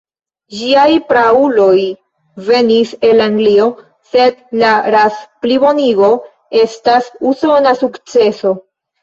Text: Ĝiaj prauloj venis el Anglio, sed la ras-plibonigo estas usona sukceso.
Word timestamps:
Ĝiaj 0.59 0.91
prauloj 1.09 1.81
venis 2.47 2.93
el 3.09 3.21
Anglio, 3.25 3.67
sed 4.15 4.41
la 4.63 4.73
ras-plibonigo 4.97 6.11
estas 6.65 7.13
usona 7.35 7.77
sukceso. 7.85 8.57